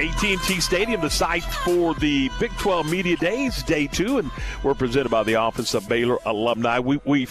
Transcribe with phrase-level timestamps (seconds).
[0.00, 4.30] AT&T Stadium, the site for the Big 12 Media Days, day two, and
[4.62, 6.78] we're presented by the Office of Baylor Alumni.
[6.78, 7.28] We we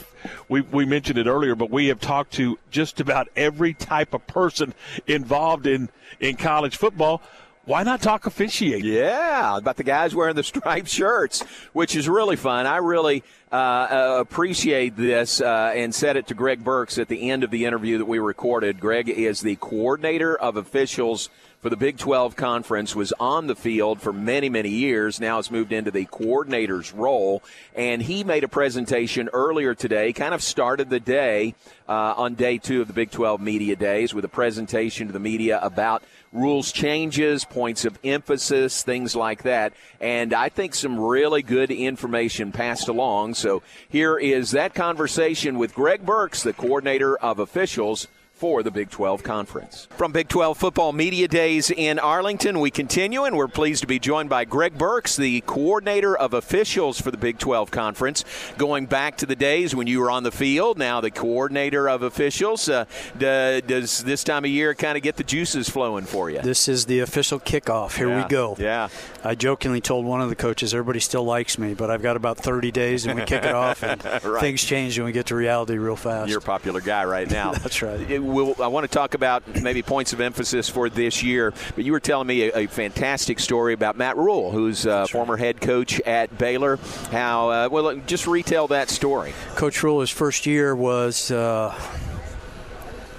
[0.50, 4.28] we we mentioned it earlier, but we have talked to just about every type of
[4.28, 4.76] person
[5.08, 7.24] involved in in college football.
[7.66, 8.86] Why not talk officiating?
[8.86, 11.42] Yeah, about the guys wearing the striped shirts,
[11.74, 12.68] which is really fun.
[12.68, 17.32] I really uh, uh, appreciate this uh, and said it to Greg Burks at the
[17.32, 18.80] end of the interview that we recorded.
[18.80, 21.30] Greg is the coordinator of officials
[21.62, 25.20] for the Big 12 Conference, was on the field for many, many years.
[25.20, 27.44] Now has moved into the coordinator's role.
[27.76, 31.56] And he made a presentation earlier today, kind of started the day
[31.88, 35.20] uh, on day two of the Big 12 Media Days with a presentation to the
[35.20, 39.74] media about rules changes, points of emphasis, things like that.
[40.00, 43.34] And I think some really good information passed along.
[43.34, 48.08] So here is that conversation with Greg Burks, the coordinator of officials
[48.40, 49.90] for the Big 12 Conference.
[49.98, 54.00] From Big 12 Football Media Days in Arlington, we continue, and we're pleased to be
[54.00, 58.24] joined by Greg Burks, the coordinator of officials for the Big 12 Conference.
[58.58, 62.02] Going back to the days when you were on the field, now the coordinator of
[62.02, 62.70] officials.
[62.70, 62.86] Uh,
[63.18, 66.42] does this time of year kind of get the juices flowing for you?
[66.42, 67.98] This is the official kickoff.
[67.98, 68.24] Here yeah.
[68.24, 68.56] we go.
[68.58, 68.88] Yeah.
[69.22, 72.38] I jokingly told one of the coaches, everybody still likes me, but I've got about
[72.38, 74.40] 30 days and we kick it off, and right.
[74.40, 76.30] things change and we get to reality real fast.
[76.30, 77.52] You're a popular guy right now.
[77.60, 78.00] That's right.
[78.10, 81.84] It, we'll, I want to talk about maybe points of emphasis for this year, but
[81.84, 85.62] you were telling me a, a fantastic story about Matt Rhule, who's a former head
[85.62, 86.78] coach at Baylor.
[87.12, 89.34] How, uh, well, just retell that story.
[89.56, 91.78] Coach Rhule, his first year was, uh,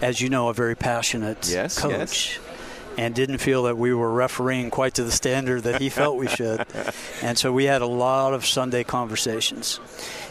[0.00, 2.38] as you know, a very passionate yes, coach.
[2.38, 2.49] Yes
[2.96, 6.28] and didn't feel that we were refereeing quite to the standard that he felt we
[6.28, 6.66] should.
[7.22, 9.78] And so we had a lot of Sunday conversations.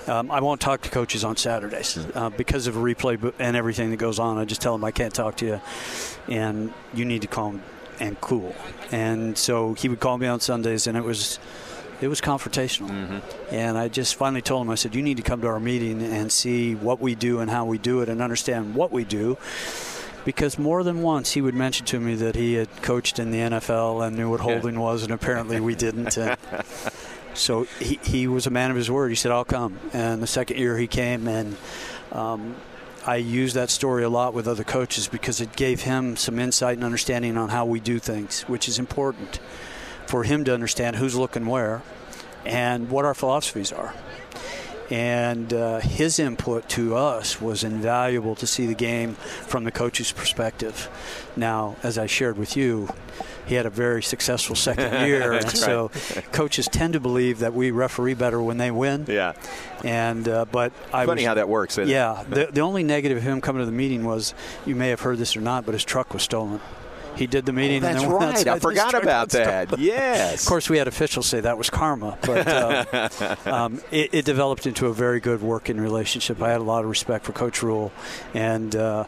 [0.07, 3.97] Um, I won't talk to coaches on Saturdays uh, because of replay and everything that
[3.97, 4.39] goes on.
[4.39, 5.61] I just tell them I can't talk to you,
[6.27, 7.61] and you need to calm
[7.99, 8.55] and cool.
[8.91, 11.39] And so he would call me on Sundays, and it was
[12.01, 12.89] it was confrontational.
[12.89, 13.53] Mm-hmm.
[13.53, 16.01] And I just finally told him, I said, you need to come to our meeting
[16.01, 19.37] and see what we do and how we do it and understand what we do
[20.25, 23.39] because more than once he would mention to me that he had coached in the
[23.39, 26.17] NFL and knew what holding was, and apparently we didn't.
[27.33, 29.09] so he, he was a man of his word.
[29.09, 29.79] He said, I'll come.
[29.93, 31.57] And the second year he came, and
[32.11, 32.55] um,
[33.05, 36.75] I use that story a lot with other coaches because it gave him some insight
[36.77, 39.39] and understanding on how we do things, which is important
[40.05, 41.81] for him to understand who's looking where
[42.45, 43.93] and what our philosophies are
[44.89, 50.11] and uh, his input to us was invaluable to see the game from the coach's
[50.11, 50.89] perspective.
[51.35, 52.89] Now, as I shared with you,
[53.45, 55.57] he had a very successful second year, and right.
[55.57, 55.91] so
[56.31, 59.05] coaches tend to believe that we referee better when they win.
[59.07, 59.33] Yeah.
[59.83, 61.77] And uh, but I funny was, how that works.
[61.77, 62.21] yeah.
[62.21, 62.29] It?
[62.29, 64.33] The the only negative of him coming to the meeting was
[64.65, 66.61] you may have heard this or not, but his truck was stolen.
[67.15, 67.77] He did the meeting.
[67.83, 68.47] Oh, that's and then right.
[68.47, 69.77] I forgot about that.
[69.79, 70.43] Yes.
[70.43, 74.67] Of course, we had officials say that was karma, but uh, um, it, it, developed
[74.67, 76.41] into a very good working relationship.
[76.41, 77.91] I had a lot of respect for Coach Rhule,
[78.33, 79.05] and uh,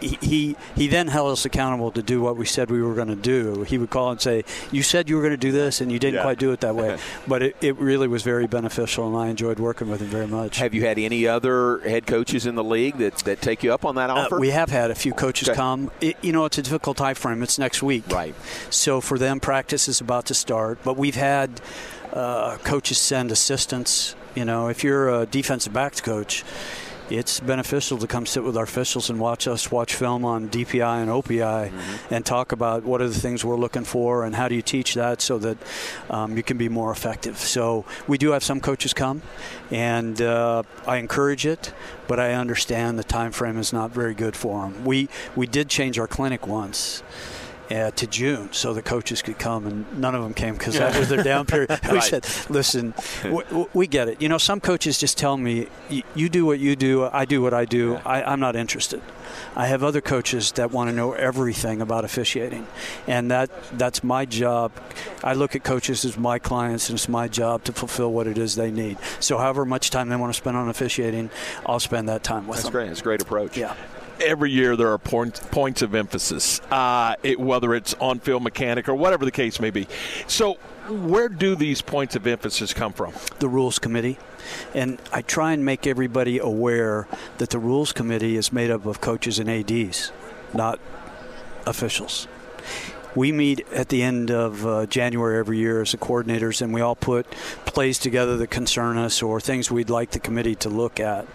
[0.00, 3.08] he, he, he then held us accountable to do what we said we were going
[3.08, 3.62] to do.
[3.62, 5.98] He would call and say, "You said you were going to do this, and you
[5.98, 6.22] didn't yeah.
[6.22, 9.58] quite do it that way." but it, it really was very beneficial, and I enjoyed
[9.58, 10.58] working with him very much.
[10.58, 13.84] Have you had any other head coaches in the league that, that take you up
[13.84, 14.36] on that offer?
[14.36, 15.56] Uh, we have had a few coaches okay.
[15.56, 15.90] come.
[16.00, 17.35] It, you know, it's a difficult time frame.
[17.42, 18.04] It's next week.
[18.08, 18.34] Right.
[18.70, 20.78] So for them, practice is about to start.
[20.84, 21.60] But we've had
[22.12, 24.14] uh, coaches send assistants.
[24.34, 26.44] You know, if you're a defensive backs coach,
[27.10, 31.02] it's beneficial to come sit with our officials and watch us watch film on DPI
[31.02, 32.14] and OPI mm-hmm.
[32.14, 34.94] and talk about what are the things we're looking for and how do you teach
[34.94, 35.58] that so that
[36.10, 37.38] um, you can be more effective.
[37.38, 39.22] So we do have some coaches come,
[39.70, 41.72] and uh, I encourage it,
[42.08, 44.84] but I understand the time frame is not very good for them.
[44.84, 47.02] We we did change our clinic once
[47.70, 50.98] uh, to June so the coaches could come, and none of them came because that
[50.98, 51.70] was their down period.
[51.90, 52.02] we right.
[52.02, 52.94] said, "Listen,
[53.24, 54.20] we, we, get it.
[54.20, 55.68] You know, some coaches just tell me,
[56.14, 57.92] you do what you do, I do what I do.
[57.92, 58.02] Yeah.
[58.04, 59.02] I, I'm not interested."
[59.54, 62.66] I have other coaches that want to know everything about officiating,
[63.06, 64.72] and that that's my job.
[65.24, 68.38] I look at coaches as my clients, and it's my job to fulfill what it
[68.38, 68.98] is they need.
[69.20, 71.30] So, however much time they want to spend on officiating,
[71.64, 72.72] I'll spend that time with that's them.
[72.72, 72.88] That's great.
[72.88, 73.56] That's a great approach.
[73.56, 73.74] Yeah
[74.20, 78.88] every year there are point, points of emphasis, uh, it, whether it's on field mechanic
[78.88, 79.86] or whatever the case may be.
[80.26, 80.54] So,
[80.88, 83.12] where do these points of emphasis come from?
[83.40, 84.18] The Rules Committee.
[84.72, 87.08] And I try and make everybody aware
[87.38, 90.12] that the Rules Committee is made up of coaches and ADs,
[90.54, 90.78] not
[91.66, 92.28] officials.
[93.16, 96.82] We meet at the end of uh, January every year as the coordinators, and we
[96.82, 97.28] all put
[97.64, 101.26] plays together that concern us or things we'd like the committee to look at.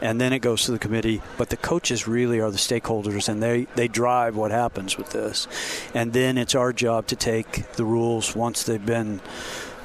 [0.00, 3.42] And then it goes to the committee, but the coaches really are the stakeholders, and
[3.42, 5.48] they, they drive what happens with this.
[5.94, 9.20] And then it's our job to take the rules once they've been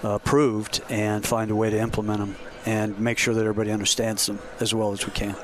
[0.03, 4.25] uh, approved and find a way to implement them and make sure that everybody understands
[4.25, 5.35] them as well as we can.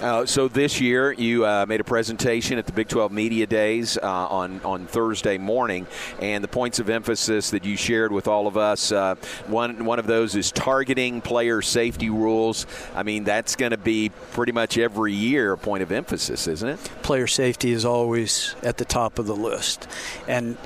[0.00, 3.96] Uh, so this year, you uh, made a presentation at the Big 12 Media Days
[3.96, 5.86] uh, on on Thursday morning,
[6.20, 8.90] and the points of emphasis that you shared with all of us.
[8.90, 9.14] Uh,
[9.46, 12.66] one one of those is targeting player safety rules.
[12.94, 16.68] I mean, that's going to be pretty much every year a point of emphasis, isn't
[16.68, 16.80] it?
[17.02, 19.86] Player safety is always at the top of the list,
[20.26, 20.56] and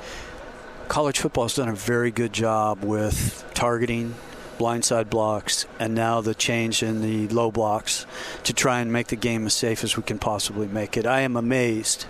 [0.87, 4.15] college football has done a very good job with targeting
[4.59, 8.05] blindside blocks, and now the change in the low blocks
[8.43, 11.05] to try and make the game as safe as we can possibly make it.
[11.05, 12.05] I am amazed.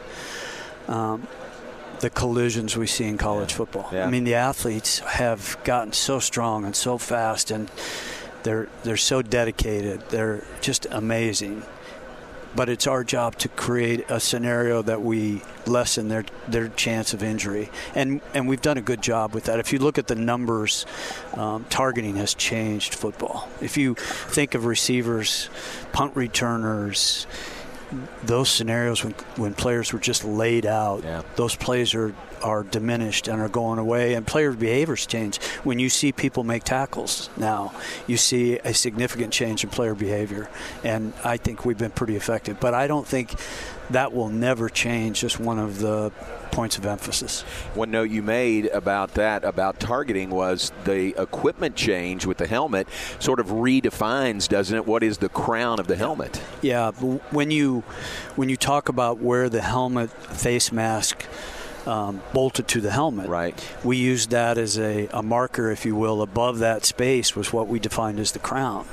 [0.88, 1.28] Um,
[2.00, 3.90] the collisions we see in college football.
[3.92, 4.06] Yeah.
[4.06, 7.70] I mean, the athletes have gotten so strong and so fast, and
[8.44, 10.02] they're they're so dedicated.
[10.10, 11.64] They're just amazing
[12.60, 17.24] but it's our job to create a scenario that we lessen their their chance of
[17.24, 19.60] injury, and and we've done a good job with that.
[19.60, 20.86] If you look at the numbers,
[21.36, 23.48] um, targeting has changed football.
[23.62, 25.50] If you think of receivers,
[25.94, 27.28] punt returners.
[28.24, 31.22] Those scenarios when when players were just laid out, Yeah.
[31.36, 32.14] those plays are
[32.44, 35.42] are diminished and are going away, and player behaviors change.
[35.64, 37.74] When you see people make tackles now,
[38.08, 40.50] you see a significant change in player behavior,
[40.84, 42.60] and I think we've been pretty effective.
[42.60, 43.34] But I don't think
[43.90, 45.22] that will never change.
[45.22, 46.12] Just one of the
[46.52, 47.42] points of emphasis.
[47.74, 52.88] One note you made about that, about targeting, was the equipment change with the helmet
[53.20, 56.42] sort of redefines, doesn't it, what is the crown of the helmet?
[56.62, 57.82] Yeah, when you
[58.36, 61.26] when you talk about where the helmet face mask
[61.90, 63.56] um, bolted to the helmet, Right.
[63.84, 67.68] we used that as a, a marker, if you will, above that space was what
[67.68, 68.86] we defined as the crown.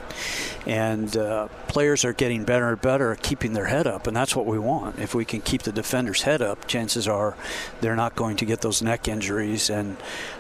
[0.66, 4.34] And uh, players are getting better and better at keeping their head up, and that's
[4.34, 4.98] what we want.
[4.98, 7.37] If we can keep the defender's head up, chances are
[7.81, 9.70] they're not going to get those neck injuries.
[9.70, 9.96] And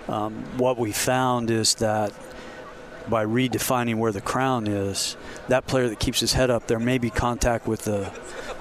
[0.08, 2.12] um, what we found is that
[3.08, 5.16] by redefining where the crown is,
[5.48, 8.10] that player that keeps his head up, there may be contact with the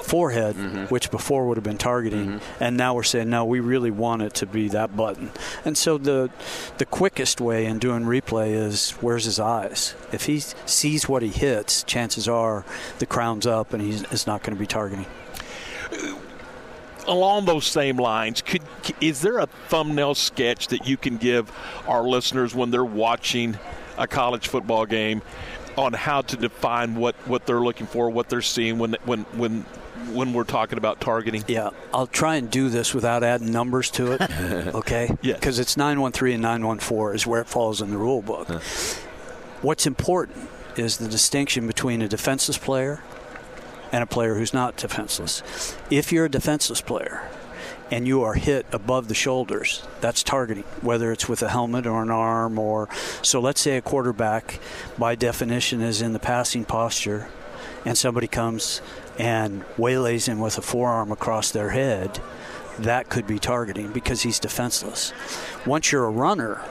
[0.06, 0.86] forehead, mm-hmm.
[0.86, 2.64] which before would have been targeting, mm-hmm.
[2.64, 5.32] and now we're saying no, we really want it to be that button.
[5.64, 6.30] And so the
[6.78, 9.96] the quickest way in doing replay is where's his eyes.
[10.12, 12.66] If he sees what he hits, chances are
[13.00, 15.08] the crown's up and he's is not going to be targeting.
[17.08, 18.64] along those same lines, could
[19.02, 21.52] is there a thumbnail sketch that you can give
[21.88, 23.58] our listeners when they're watching
[23.98, 25.22] a college football game
[25.78, 29.66] on how to define what, what they're looking for, what they're seeing when when when
[30.12, 31.44] when we're talking about targeting?
[31.48, 34.22] Yeah, I'll try and do this without adding numbers to it.
[34.76, 35.16] okay?
[35.22, 35.34] yeah.
[35.34, 38.48] Because it's 913 and 914 is where it falls in the rule book.
[39.62, 43.02] What's important is the distinction between a defenseless player
[43.92, 45.76] and a player who's not defenseless.
[45.90, 47.30] If you're a defenseless player
[47.92, 52.02] and you are hit above the shoulders, that's targeting, whether it's with a helmet or
[52.02, 52.90] an arm or
[53.22, 54.60] so let's say a quarterback
[54.98, 57.30] by definition is in the passing posture
[57.86, 58.82] and somebody comes
[59.18, 62.20] and waylays him with a forearm across their head,
[62.80, 65.14] that could be targeting because he's defenseless.
[65.66, 66.62] Once you're a runner,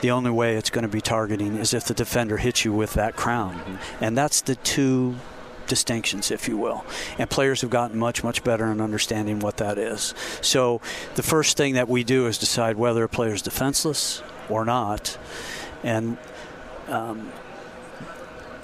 [0.00, 2.94] the only way it's going to be targeting is if the defender hits you with
[2.94, 3.78] that crown.
[4.00, 5.16] And that's the two
[5.70, 6.84] distinctions, if you will.
[7.16, 10.12] And players have gotten much, much better in understanding what that is.
[10.42, 10.82] So
[11.14, 15.16] the first thing that we do is decide whether a player is defenseless or not.
[15.82, 16.18] And
[16.88, 17.32] um,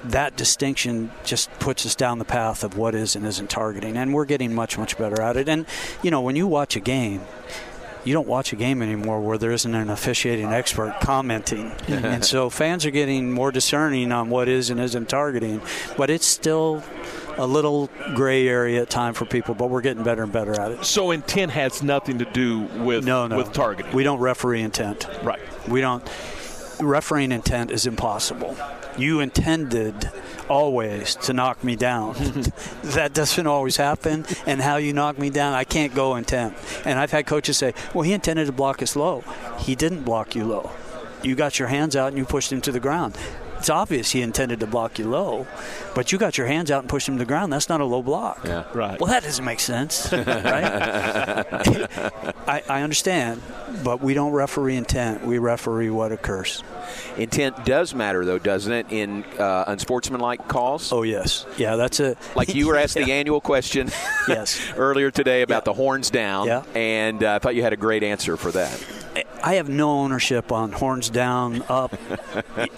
[0.03, 3.97] that distinction just puts us down the path of what is and isn't targeting.
[3.97, 5.49] And we're getting much, much better at it.
[5.49, 5.65] And,
[6.03, 7.21] you know, when you watch a game,
[8.07, 11.71] you don't watch a game anymore where there isn't an officiating expert commenting.
[11.89, 15.61] and so fans are getting more discerning on what is and isn't targeting.
[15.97, 16.81] But it's still
[17.37, 20.71] a little gray area at time for people, but we're getting better and better at
[20.71, 20.85] it.
[20.85, 23.37] So intent has nothing to do with No, no.
[23.37, 23.93] with targeting.
[23.93, 25.07] We don't referee intent.
[25.23, 25.41] right.
[25.67, 26.01] We don't.
[26.79, 28.55] Refereeing intent is impossible.
[28.97, 30.11] You intended
[30.49, 32.13] always to knock me down.
[32.83, 34.25] that doesn't always happen.
[34.45, 36.55] And how you knock me down, I can't go intent.
[36.85, 39.23] And I've had coaches say, well, he intended to block us low.
[39.59, 40.71] He didn't block you low.
[41.23, 43.17] You got your hands out and you pushed him to the ground.
[43.57, 45.47] It's obvious he intended to block you low,
[45.95, 47.51] but you got your hands out and pushed him to the ground.
[47.51, 48.41] That's not a low block.
[48.45, 48.63] Yeah.
[48.73, 48.99] Right.
[48.99, 50.25] Well, that doesn't make sense, right?
[52.47, 53.41] I, I understand,
[53.83, 55.25] but we don't referee intent.
[55.25, 56.63] We referee what occurs.
[57.17, 60.91] Intent does matter, though, doesn't it, in uh, unsportsmanlike calls?
[60.93, 62.17] Oh yes, yeah, that's it.
[62.35, 63.89] Like you were asked the annual question
[64.27, 64.59] Yes.
[64.75, 65.65] earlier today about Yeah.
[65.65, 66.63] the horns down, Yeah.
[66.75, 68.85] and uh, I thought you had a great answer for that.
[69.43, 71.95] I have no ownership on horns down, up.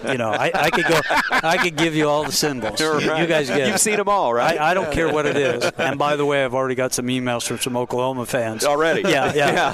[0.06, 1.00] You know, I, I could go,
[1.30, 2.80] I could give you all the symbols.
[2.80, 3.80] You, you guys get You've it.
[3.80, 4.58] seen them all, right?
[4.58, 5.64] I, I don't care what it is.
[5.78, 8.64] And by the way, I've already got some emails from some Oklahoma fans.
[8.64, 9.02] Already?
[9.08, 9.66] Yeah, yeah.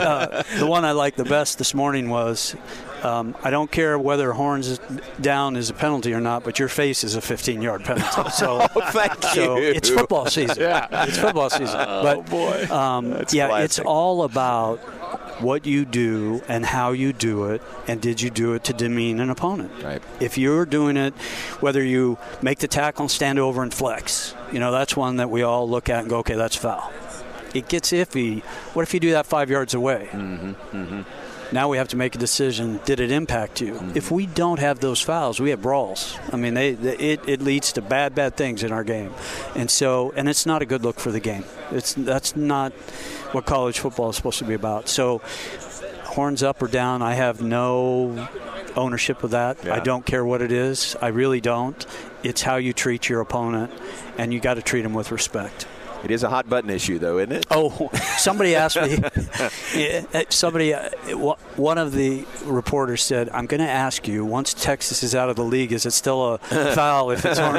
[0.00, 2.56] Uh, the one I liked the best this morning was.
[3.02, 4.78] Um, I don't care whether horns
[5.22, 8.30] down is a penalty or not, but your face is a 15-yard penalty.
[8.30, 8.58] So,
[8.90, 9.70] Thank so you.
[9.70, 10.58] it's football season.
[10.60, 11.76] Yeah, it's football season.
[11.78, 12.66] but boy.
[12.70, 13.64] um, yeah, classic.
[13.64, 14.80] it's all about
[15.40, 19.20] what you do and how you do it, and did you do it to demean
[19.20, 19.72] an opponent?
[19.82, 20.02] Right.
[20.20, 21.14] If you're doing it,
[21.60, 25.30] whether you make the tackle and stand over and flex, you know that's one that
[25.30, 26.92] we all look at and go, okay, that's foul.
[27.54, 28.42] It gets iffy.
[28.74, 30.08] What if you do that five yards away?
[30.12, 31.02] Mm-hmm.
[31.52, 32.80] Now we have to make a decision.
[32.84, 33.74] Did it impact you?
[33.74, 33.96] Mm-hmm.
[33.96, 36.16] If we don't have those fouls, we have brawls.
[36.32, 39.12] I mean, they, they, it, it leads to bad, bad things in our game,
[39.54, 41.44] and so and it's not a good look for the game.
[41.72, 42.72] It's that's not
[43.32, 44.88] what college football is supposed to be about.
[44.88, 45.20] So,
[46.04, 48.28] horns up or down, I have no
[48.76, 49.64] ownership of that.
[49.64, 49.74] Yeah.
[49.74, 50.96] I don't care what it is.
[51.00, 51.84] I really don't.
[52.22, 53.72] It's how you treat your opponent,
[54.18, 55.66] and you got to treat them with respect.
[56.04, 57.46] It is a hot button issue, though, isn't it?
[57.50, 58.98] Oh, somebody asked me.
[60.12, 60.88] Uh, somebody, uh,
[61.56, 64.24] one of the reporters said, "I'm going to ask you.
[64.24, 66.38] Once Texas is out of the league, is it still a
[66.74, 67.56] foul if it's down?"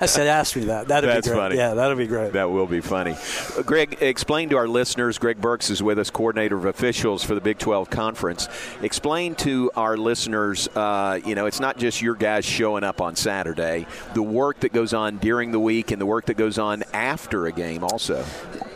[0.00, 0.88] I said, "Ask me that.
[0.88, 1.40] That'd That's be great.
[1.40, 1.56] funny.
[1.56, 3.16] Yeah, that'd be great." That will be funny.
[3.56, 5.18] Uh, Greg, explain to our listeners.
[5.18, 8.48] Greg Burks is with us, coordinator of officials for the Big 12 Conference.
[8.82, 13.16] Explain to our listeners, uh, you know, it's not just your guys showing up on
[13.16, 16.82] Saturday, the work that goes on during the week and the work that goes on
[16.92, 18.24] after a game also.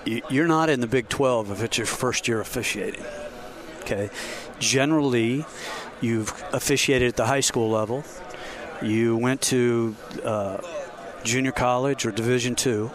[0.04, 3.04] You- You're not in the Big 12 if it's your first year officiating.
[3.82, 4.10] Okay.
[4.58, 5.44] Generally,
[6.00, 8.04] you've officiated at the high school level.
[8.80, 10.58] You went to uh,
[11.24, 12.90] junior college or Division two.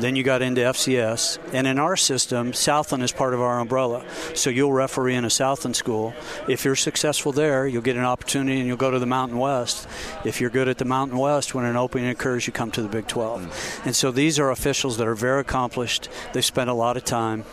[0.00, 4.04] Then you got into FCS, and in our system, Southland is part of our umbrella.
[4.34, 6.14] So you'll referee in a Southland school.
[6.48, 9.88] If you're successful there, you'll get an opportunity, and you'll go to the Mountain West.
[10.24, 12.88] If you're good at the Mountain West, when an opening occurs, you come to the
[12.88, 13.42] Big 12.
[13.42, 13.86] Mm.
[13.86, 16.08] And so these are officials that are very accomplished.
[16.32, 17.44] They spend a lot of time,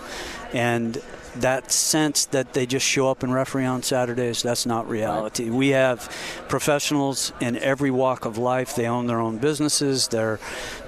[0.53, 1.01] and
[1.35, 5.49] that sense that they just show up and referee on Saturdays, that's not reality.
[5.49, 6.09] We have
[6.49, 8.75] professionals in every walk of life.
[8.75, 10.09] They own their own businesses.
[10.09, 10.39] They're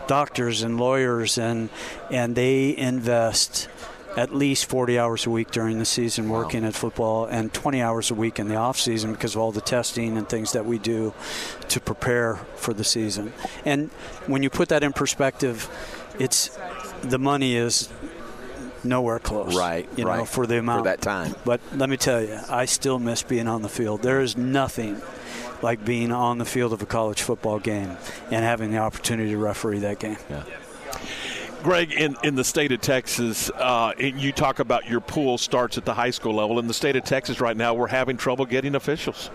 [0.07, 1.69] doctors and lawyers, and
[2.11, 3.69] and they invest
[4.15, 8.11] at least 40 hours a week during the season working at football and 20 hours
[8.11, 10.77] a week in the off season because of all the testing and things that we
[10.77, 11.13] do
[11.69, 13.33] to prepare for the season.
[13.65, 13.89] And
[14.27, 15.67] when you put that in perspective,
[16.19, 16.55] it's
[17.01, 17.89] the money is
[18.83, 19.55] nowhere close.
[19.55, 20.27] Right, You know, right.
[20.27, 21.35] for the amount For that time.
[21.45, 24.01] But let me tell you, I still miss being on the field.
[24.03, 25.01] There is nothing
[25.63, 27.97] like being on the field of a college football game
[28.29, 30.17] and having the opportunity to referee that game.
[30.29, 30.43] Yeah.
[31.63, 35.77] Greg, in, in the state of Texas, uh, and you talk about your pool starts
[35.77, 36.59] at the high school level.
[36.59, 39.29] In the state of Texas right now, we're having trouble getting officials.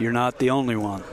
[0.00, 1.04] You're not the only one.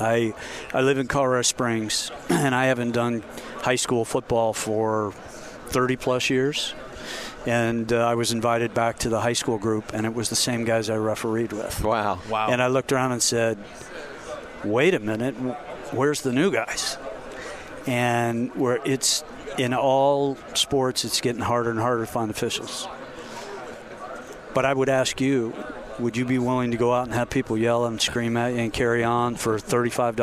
[0.00, 0.32] I
[0.72, 3.24] I live in Colorado Springs, and I haven't done
[3.62, 5.12] high school football for
[5.66, 6.74] 30 plus years.
[7.46, 10.36] And uh, I was invited back to the high school group, and it was the
[10.36, 11.82] same guys I refereed with.
[11.82, 12.18] Wow.
[12.28, 12.48] Wow.
[12.50, 13.58] And I looked around and said,
[14.62, 15.34] "Wait a minute,
[15.92, 16.98] where's the new guys?"
[17.86, 19.24] And where it's
[19.58, 22.86] in all sports, it's getting harder and harder to find officials.
[24.52, 25.54] But I would ask you,
[25.98, 28.58] would you be willing to go out and have people yell and scream at you
[28.58, 30.18] and carry on for $35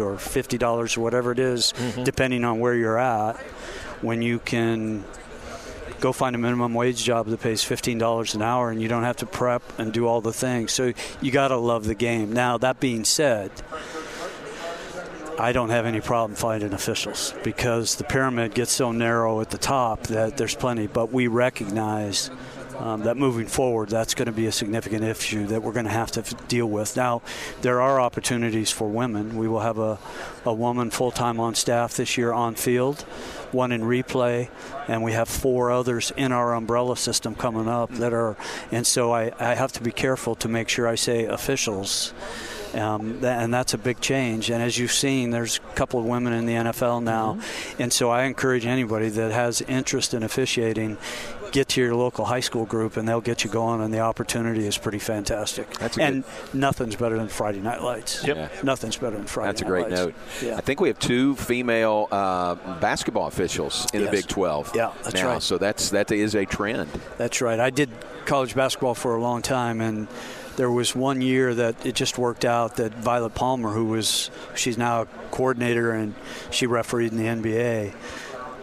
[0.00, 1.72] or $50 or whatever it is,
[2.04, 3.36] depending on where you're at,
[4.00, 5.04] when you can
[6.02, 9.16] go find a minimum wage job that pays $15 an hour and you don't have
[9.18, 10.72] to prep and do all the things.
[10.72, 12.32] So you got to love the game.
[12.32, 13.52] Now, that being said,
[15.38, 19.58] I don't have any problem finding officials because the pyramid gets so narrow at the
[19.58, 20.88] top that there's plenty.
[20.88, 22.30] But we recognize
[22.78, 25.90] um, that moving forward, that's going to be a significant issue that we're going to
[25.90, 26.96] have to f- deal with.
[26.96, 27.22] Now,
[27.60, 29.36] there are opportunities for women.
[29.36, 29.98] We will have a,
[30.44, 33.02] a woman full time on staff this year on field,
[33.52, 34.48] one in replay,
[34.88, 38.36] and we have four others in our umbrella system coming up that are.
[38.70, 42.12] And so I, I have to be careful to make sure I say officials.
[42.74, 44.50] Um, and that's a big change.
[44.50, 47.38] And as you've seen, there's a couple of women in the NFL now.
[47.78, 50.96] And so I encourage anybody that has interest in officiating,
[51.52, 54.66] get to your local high school group and they'll get you going, and the opportunity
[54.66, 55.70] is pretty fantastic.
[55.78, 56.54] That's and good.
[56.54, 58.26] nothing's better than Friday Night Lights.
[58.26, 58.36] Yep.
[58.36, 58.48] Yeah.
[58.62, 60.00] Nothing's better than Friday That's a great Lights.
[60.00, 60.14] note.
[60.42, 60.56] Yeah.
[60.56, 64.72] I think we have two female uh, basketball officials in the Big 12.
[64.74, 65.42] Yeah, that's now, right.
[65.42, 66.90] So that's that is a trend.
[67.18, 67.60] That's right.
[67.60, 67.90] I did
[68.24, 70.08] college basketball for a long time, and
[70.56, 74.76] there was one year that it just worked out that Violet Palmer, who was she's
[74.76, 76.14] now a coordinator and
[76.50, 77.94] she refereed in the NBA.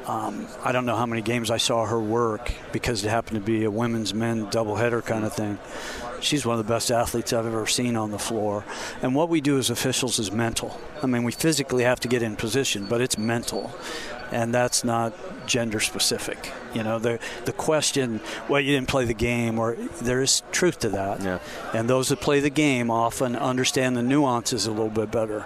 [0.09, 3.45] Um, I don't know how many games I saw her work because it happened to
[3.45, 5.59] be a women's men doubleheader kind of thing.
[6.19, 8.65] She's one of the best athletes I've ever seen on the floor.
[9.03, 10.81] And what we do as officials is mental.
[11.03, 13.71] I mean, we physically have to get in position, but it's mental.
[14.31, 15.13] And that's not
[15.45, 16.51] gender specific.
[16.73, 20.79] You know, the the question, well, you didn't play the game, or there is truth
[20.79, 21.21] to that.
[21.21, 21.39] Yeah.
[21.73, 25.45] And those that play the game often understand the nuances a little bit better.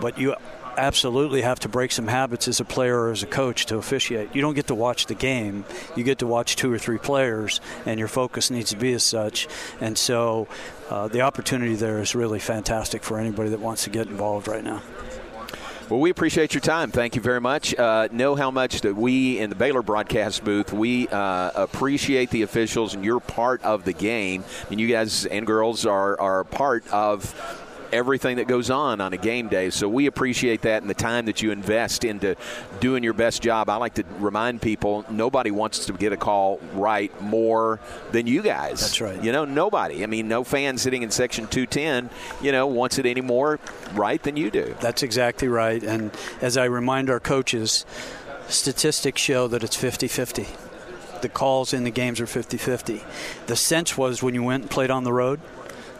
[0.00, 0.34] But you
[0.76, 4.34] absolutely have to break some habits as a player or as a coach to officiate.
[4.34, 5.64] You don't get to watch the game.
[5.96, 9.02] You get to watch two or three players, and your focus needs to be as
[9.02, 9.48] such.
[9.80, 10.48] And so
[10.90, 14.64] uh, the opportunity there is really fantastic for anybody that wants to get involved right
[14.64, 14.82] now.
[15.90, 16.90] Well, we appreciate your time.
[16.90, 17.74] Thank you very much.
[17.74, 22.40] Uh, know how much that we in the Baylor broadcast booth we uh, appreciate the
[22.40, 24.44] officials, and you're part of the game.
[24.44, 27.63] I And you guys and girls are are part of
[27.94, 29.70] everything that goes on on a game day.
[29.70, 32.36] So we appreciate that and the time that you invest into
[32.80, 33.70] doing your best job.
[33.70, 38.42] I like to remind people nobody wants to get a call right more than you
[38.42, 38.80] guys.
[38.80, 39.22] That's right.
[39.22, 40.02] You know, nobody.
[40.02, 42.10] I mean, no fan sitting in section 210,
[42.42, 43.60] you know, wants it any more
[43.92, 44.74] right than you do.
[44.80, 45.82] That's exactly right.
[45.82, 46.10] And
[46.40, 47.86] as I remind our coaches,
[48.48, 50.46] statistics show that it's 50 50.
[51.22, 53.02] The calls in the games are 50 50.
[53.46, 55.40] The sense was when you went and played on the road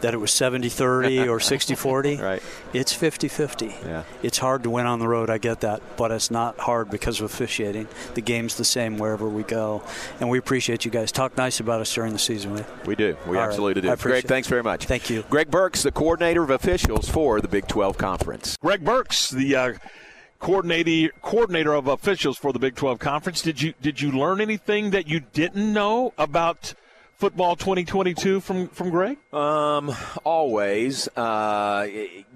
[0.05, 2.17] that it was 70 30 or 60 40.
[2.17, 2.43] Right.
[2.73, 3.65] It's 50 50.
[3.65, 4.03] Yeah.
[4.21, 7.19] It's hard to win on the road, I get that, but it's not hard because
[7.19, 7.87] of officiating.
[8.13, 9.81] The game's the same wherever we go.
[10.19, 11.11] And we appreciate you guys.
[11.11, 12.53] Talk nice about us during the season.
[12.53, 12.65] will?
[12.85, 13.17] We do.
[13.25, 13.47] We All right.
[13.47, 13.89] absolutely do.
[13.89, 14.85] I appreciate Greg, thanks very much.
[14.85, 15.23] Thank you.
[15.27, 18.57] Greg Burks, the coordinator of officials for the Big 12 Conference.
[18.61, 19.73] Greg Burks, the uh,
[20.37, 23.41] coordinator coordinator of officials for the Big 12 Conference.
[23.41, 26.75] Did you did you learn anything that you didn't know about
[27.17, 29.17] football 2022 from from Greg?
[29.33, 31.07] Um, always.
[31.15, 31.87] Uh,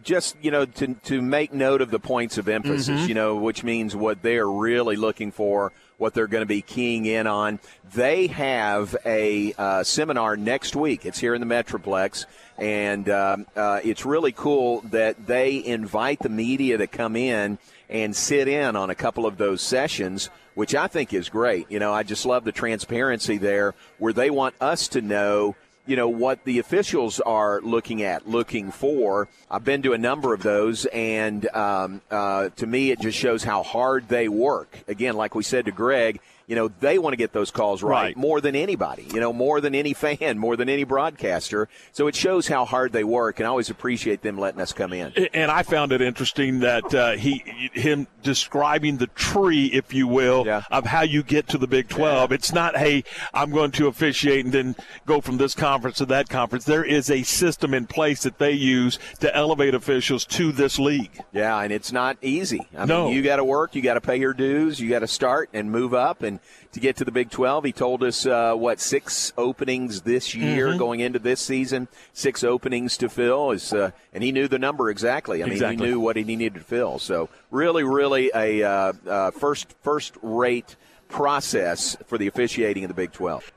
[0.03, 3.07] just you know to to make note of the points of emphasis.
[3.07, 7.05] You know, which means what they're really looking for, what they're going to be keying
[7.05, 7.59] in on.
[7.93, 11.05] They have a uh, seminar next week.
[11.05, 12.25] It's here in the Metroplex,
[12.61, 17.57] and um, uh, it's really cool that they invite the media to come in
[17.89, 21.71] and sit in on a couple of those sessions which I think is great.
[21.71, 25.95] You know, I just love the transparency there where they want us to know, you
[25.95, 29.29] know, what the officials are looking at, looking for.
[29.50, 33.41] I've been to a number of those, and um, uh, to me, it just shows
[33.41, 34.77] how hard they work.
[34.89, 36.19] Again, like we said to Greg,
[36.50, 38.18] you know, they want to get those calls right, Right.
[38.18, 41.70] more than anybody, you know, more than any fan, more than any broadcaster.
[41.94, 44.92] So it shows how hard they work, and I always appreciate them letting us come
[44.92, 45.14] in.
[45.33, 50.44] And I found it interesting that uh, he him describing the tree, if you will,
[50.46, 50.64] Yeah.
[50.72, 52.31] of how you get to the Big 12.
[52.31, 56.29] It's not, hey, I'm going to officiate and then go from this conference to that
[56.29, 56.66] conference.
[56.66, 61.12] There is a system in place that they use to elevate officials to this league.
[61.31, 62.68] Yeah, and it's not easy.
[62.75, 63.05] I No.
[63.05, 65.50] mean, you got to work, you got to pay your dues, you got to start
[65.53, 66.24] and move up.
[66.24, 66.38] And
[66.71, 70.77] to get to the Big 12, he told us, uh, what, six openings this year
[70.77, 73.51] going into this season, six openings to fill.
[73.51, 75.41] is, uh, And he knew the number exactly.
[75.41, 75.85] I mean, Exactly.
[75.85, 76.99] he knew what he needed to fill.
[76.99, 80.75] So, really, really a uh, uh, first, first rate
[81.07, 83.51] process for the officiating in the Big 12.